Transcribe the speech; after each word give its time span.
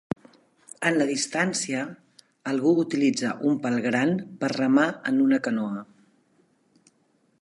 En 0.89 0.95
la 1.01 1.05
distància, 1.09 1.83
algú 2.53 2.73
utilitza 2.85 3.35
un 3.51 3.61
pal 3.67 3.77
gran 3.87 4.15
per 4.41 4.51
remar 4.55 4.89
en 5.13 5.21
una 5.27 5.41
canoa. 5.49 5.89